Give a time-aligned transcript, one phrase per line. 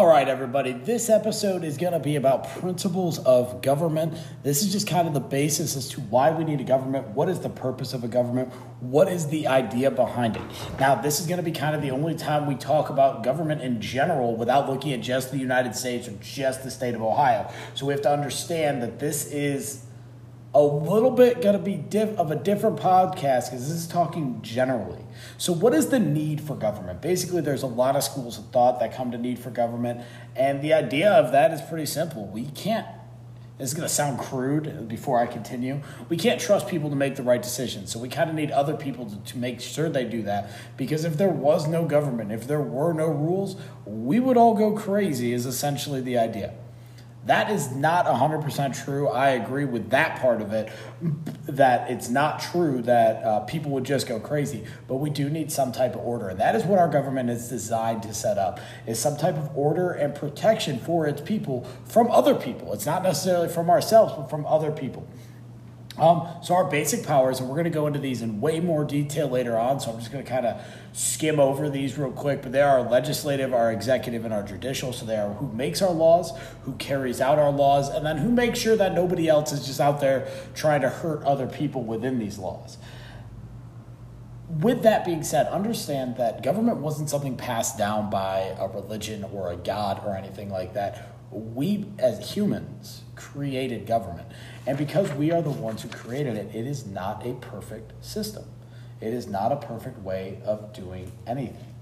[0.00, 0.72] All right, everybody.
[0.72, 4.14] This episode is going to be about principles of government.
[4.42, 7.08] This is just kind of the basis as to why we need a government.
[7.08, 8.50] What is the purpose of a government?
[8.80, 10.42] What is the idea behind it?
[10.80, 13.60] Now, this is going to be kind of the only time we talk about government
[13.60, 17.52] in general without looking at just the United States or just the state of Ohio.
[17.74, 19.84] So we have to understand that this is
[20.52, 24.42] a little bit going to be diff- of a different podcast because this is talking
[24.42, 25.04] generally.
[25.38, 27.00] So, what is the need for government?
[27.00, 30.00] Basically, there's a lot of schools of thought that come to need for government,
[30.34, 32.26] and the idea of that is pretty simple.
[32.26, 32.86] We can't.
[33.58, 35.82] This is going to sound crude before I continue.
[36.08, 37.92] We can't trust people to make the right decisions.
[37.92, 40.50] So we kind of need other people to, to make sure they do that.
[40.78, 44.72] Because if there was no government, if there were no rules, we would all go
[44.72, 46.54] crazy, is essentially the idea.
[47.26, 49.08] That is not 100% true.
[49.08, 50.72] I agree with that part of it,
[51.46, 54.64] that it's not true that uh, people would just go crazy.
[54.88, 56.30] But we do need some type of order.
[56.30, 59.56] And that is what our government is designed to set up, is some type of
[59.56, 62.72] order and protection for its people from other people.
[62.72, 65.06] It's not necessarily from ourselves, but from other people.
[66.00, 68.84] Um, so our basic powers, and we're going to go into these in way more
[68.84, 69.80] detail later on.
[69.80, 70.62] So I'm just going to kind of
[70.94, 72.40] skim over these real quick.
[72.40, 74.94] But they are our legislative, our executive, and our judicial.
[74.94, 78.30] So they are who makes our laws, who carries out our laws, and then who
[78.30, 82.18] makes sure that nobody else is just out there trying to hurt other people within
[82.18, 82.78] these laws.
[84.58, 89.52] With that being said, understand that government wasn't something passed down by a religion or
[89.52, 91.14] a god or anything like that.
[91.30, 94.26] We, as humans, created government.
[94.66, 98.44] And because we are the ones who created it, it is not a perfect system.
[99.00, 101.74] It is not a perfect way of doing anything.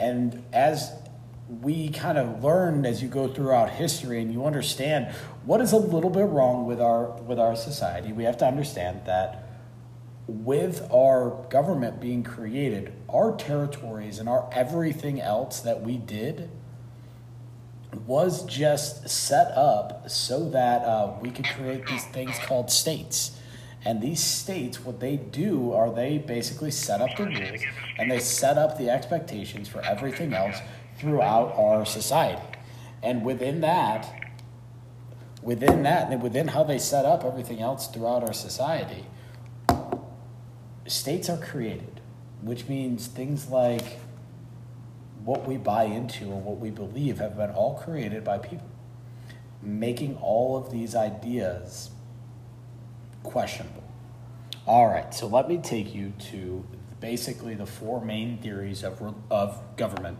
[0.00, 0.92] And as
[1.60, 5.76] we kind of learn as you go throughout history and you understand what is a
[5.76, 9.51] little bit wrong with our with our society, we have to understand that
[10.32, 16.48] with our government being created, our territories and our everything else that we did
[18.06, 23.38] was just set up so that uh, we could create these things called states.
[23.84, 27.60] And these states, what they do are they basically set up the rules
[27.98, 30.56] and they set up the expectations for everything else
[30.96, 32.40] throughout our society.
[33.02, 34.08] And within that,
[35.42, 39.04] within that, and within how they set up everything else throughout our society,
[40.86, 42.00] states are created,
[42.40, 43.98] which means things like
[45.24, 48.68] what we buy into and what we believe have been all created by people,
[49.62, 51.90] making all of these ideas
[53.22, 53.84] questionable.
[54.66, 56.64] All right, so let me take you to
[57.00, 60.18] basically the four main theories of, of government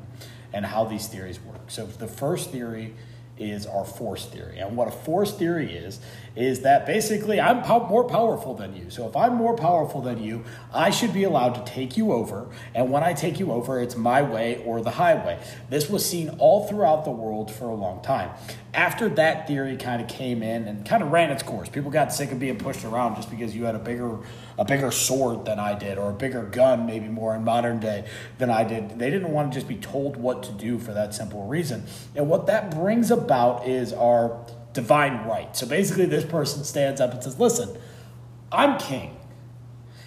[0.52, 1.70] and how these theories work.
[1.70, 2.94] So, the first theory
[3.38, 4.58] is our force theory.
[4.58, 6.00] And what a force theory is,
[6.36, 8.90] is that basically I'm po- more powerful than you.
[8.90, 12.48] So if I'm more powerful than you, I should be allowed to take you over.
[12.74, 15.40] And when I take you over, it's my way or the highway.
[15.70, 18.30] This was seen all throughout the world for a long time.
[18.74, 22.12] After that theory kind of came in and kind of ran its course, people got
[22.12, 24.18] sick of being pushed around just because you had a bigger
[24.58, 28.04] a bigger sword than I did or a bigger gun maybe more in modern day
[28.38, 28.98] than I did.
[28.98, 31.84] They didn't want to just be told what to do for that simple reason.
[32.14, 35.54] And what that brings about is our divine right.
[35.56, 37.76] So basically, this person stands up and says, Listen,
[38.50, 39.16] I'm king.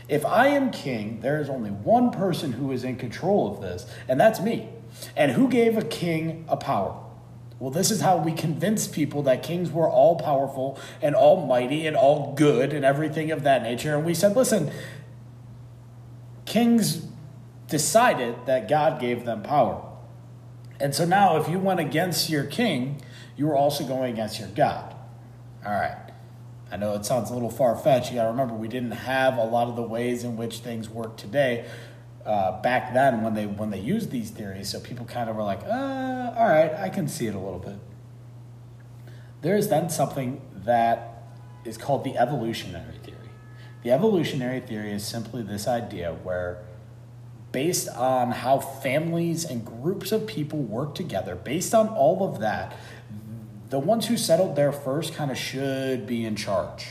[0.08, 3.88] If I am king, there is only one person who is in control of this,
[4.08, 4.70] and that's me.
[5.16, 7.05] And who gave a king a power?
[7.60, 11.96] Well, this is how we convinced people that kings were all powerful and almighty and
[11.96, 13.96] all good and everything of that nature.
[13.96, 14.72] And we said, listen,
[16.46, 17.08] kings
[17.68, 19.82] decided that God gave them power.
[20.80, 23.02] And so now, if you went against your king,
[23.38, 24.94] you were also going against your God.
[25.66, 25.98] All right.
[26.72, 28.12] I know it sounds a little far fetched.
[28.12, 30.90] You got to remember, we didn't have a lot of the ways in which things
[30.90, 31.66] work today.
[32.26, 35.44] Uh, back then, when they when they used these theories, so people kind of were
[35.44, 37.78] like, uh, "All right, I can see it a little bit."
[39.42, 41.24] There is then something that
[41.66, 43.30] is called the evolutionary theory.
[43.84, 46.64] The evolutionary theory is simply this idea where,
[47.52, 52.76] based on how families and groups of people work together, based on all of that,
[53.70, 56.88] the ones who settled there first kind of should be in charge.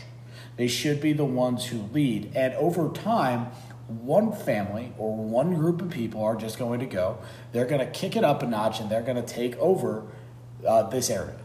[0.56, 2.32] They should be the ones who lead.
[2.36, 3.48] And over time,
[3.88, 7.18] one family or one group of people are just going to go.
[7.52, 10.06] They're going to kick it up a notch and they're going to take over
[10.66, 11.38] uh, this area.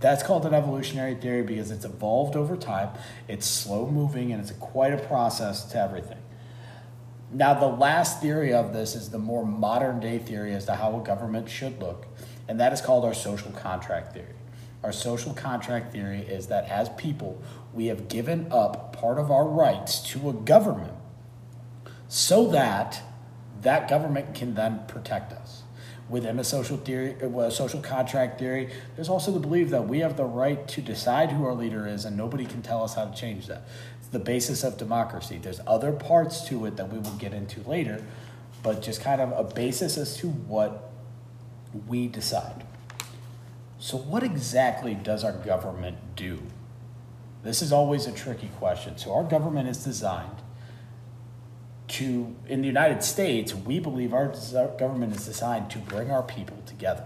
[0.00, 2.90] That's called an evolutionary theory because it's evolved over time.
[3.28, 6.18] It's slow moving and it's a, quite a process to everything.
[7.32, 10.98] Now, the last theory of this is the more modern day theory as to how
[10.98, 12.06] a government should look,
[12.48, 14.34] and that is called our social contract theory.
[14.82, 17.40] Our social contract theory is that as people,
[17.72, 20.94] we have given up part of our rights to a government
[22.10, 23.02] so that
[23.62, 25.62] that government can then protect us.
[26.08, 28.68] within a social theory, a social contract theory.
[28.96, 32.04] There's also the belief that we have the right to decide who our leader is,
[32.04, 33.62] and nobody can tell us how to change that.
[34.00, 35.38] It's the basis of democracy.
[35.40, 38.04] There's other parts to it that we will get into later,
[38.64, 40.90] but just kind of a basis as to what
[41.86, 42.64] we decide.
[43.78, 46.42] So, what exactly does our government do?
[47.44, 48.98] This is always a tricky question.
[48.98, 50.42] So, our government is designed
[51.90, 54.28] to, in the United States, we believe our
[54.78, 57.04] government is designed to bring our people together.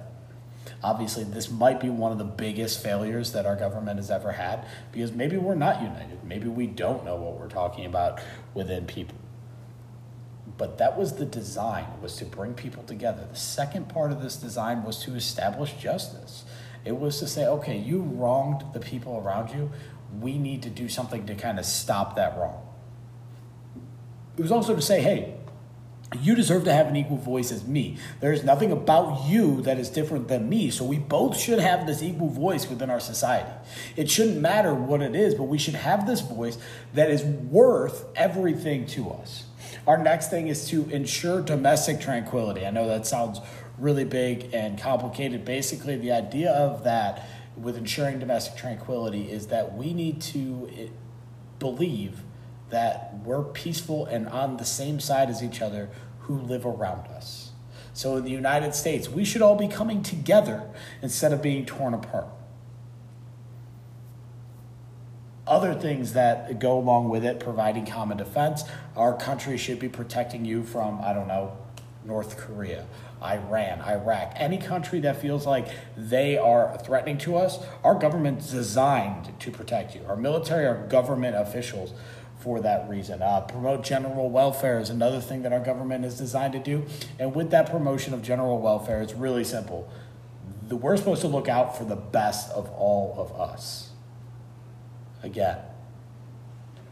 [0.82, 4.66] Obviously, this might be one of the biggest failures that our government has ever had
[4.92, 6.22] because maybe we're not united.
[6.25, 8.20] Maybe we don't know what we're talking about
[8.52, 9.16] within people.
[10.56, 13.26] But that was the design, was to bring people together.
[13.31, 16.44] The second part of this design was to establish justice.
[16.84, 19.70] It was to say, okay, you wronged the people around you.
[20.20, 22.60] We need to do something to kind of stop that wrong.
[24.36, 25.34] It was also to say, hey,
[26.20, 27.96] you deserve to have an equal voice as me.
[28.20, 30.70] There's nothing about you that is different than me.
[30.70, 33.50] So we both should have this equal voice within our society.
[33.96, 36.58] It shouldn't matter what it is, but we should have this voice
[36.92, 39.44] that is worth everything to us.
[39.86, 42.64] Our next thing is to ensure domestic tranquility.
[42.64, 43.40] I know that sounds
[43.78, 45.44] really big and complicated.
[45.44, 50.86] Basically, the idea of that with ensuring domestic tranquility is that we need to eh,
[51.58, 52.22] believe
[52.75, 55.88] that we're peaceful and on the same side as each other
[56.21, 57.53] who live around us.
[57.93, 60.69] So in the United States, we should all be coming together
[61.00, 62.26] instead of being torn apart.
[65.47, 68.65] Other things that go along with it, providing common defense,
[68.97, 71.56] our country should be protecting you from, I don't know,
[72.05, 72.87] North Korea,
[73.23, 79.38] Iran, Iraq, any country that feels like they are threatening to us, our government's designed
[79.38, 80.03] to protect you.
[80.09, 81.94] Our military, our government officials
[82.44, 83.23] for that reason.
[83.23, 86.85] Uh, promote general welfare is another thing that our government is designed to do.
[87.19, 89.91] And with that promotion of general welfare, it's really simple.
[90.69, 93.93] The, we're supposed to look out for the best of all of us.
[95.23, 95.56] Again,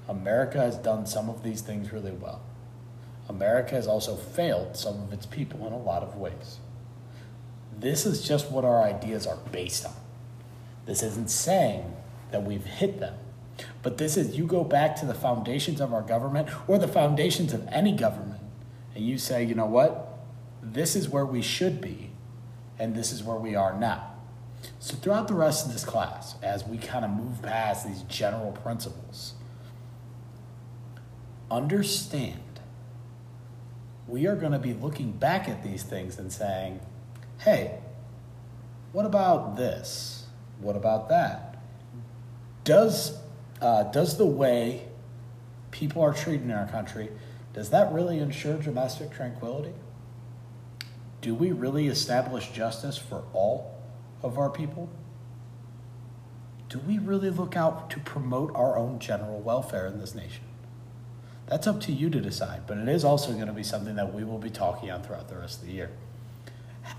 [0.09, 2.41] America has done some of these things really well.
[3.29, 6.61] America has also failed some of its people in a lot of ways.
[7.79, 9.95] This is just what our ideas are based on.
[10.87, 11.95] This isn't saying
[12.31, 13.15] that we've hit them.
[13.83, 17.53] But this is, you go back to the foundations of our government or the foundations
[17.53, 18.41] of any government,
[18.95, 20.19] and you say, you know what?
[20.63, 22.11] This is where we should be,
[22.79, 24.13] and this is where we are now.
[24.79, 28.53] So, throughout the rest of this class, as we kind of move past these general
[28.53, 29.35] principles,
[31.51, 32.39] understand
[34.07, 36.81] we are going to be looking back at these things and saying,
[37.39, 37.79] hey,
[38.93, 40.27] what about this?
[40.61, 41.57] What about that?
[42.65, 43.19] Does
[43.63, 44.83] uh, does the way
[45.71, 47.09] people are treated in our country,
[47.55, 49.73] does that really ensure domestic tranquility?
[51.21, 53.79] Do we really establish justice for all
[54.23, 54.91] of our people?
[56.69, 60.45] Do we really look out to promote our own general welfare in this nation?
[61.47, 64.13] That's up to you to decide, but it is also going to be something that
[64.13, 65.91] we will be talking on throughout the rest of the year.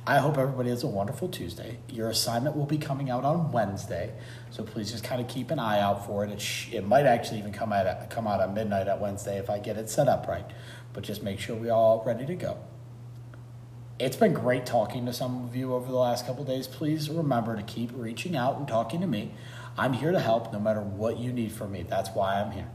[0.06, 1.80] I hope everybody has a wonderful Tuesday.
[1.90, 4.14] Your assignment will be coming out on Wednesday,
[4.50, 6.32] so please just kind of keep an eye out for it.
[6.32, 9.50] It, sh- it might actually even come out come out at midnight at Wednesday if
[9.50, 10.46] I get it set up right.
[10.94, 12.58] But just make sure we're all ready to go.
[14.00, 16.68] It's been great talking to some of you over the last couple days.
[16.68, 19.34] Please remember to keep reaching out and talking to me.
[19.78, 21.84] I'm here to help no matter what you need from me.
[21.84, 22.70] That's why I'm here.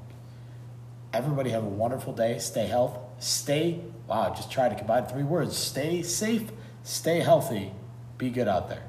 [1.12, 2.38] Everybody have a wonderful day.
[2.38, 3.00] Stay healthy.
[3.18, 5.56] Stay, wow, just try to combine three words.
[5.56, 6.50] Stay safe
[6.88, 7.70] Stay healthy.
[8.16, 8.87] Be good out there.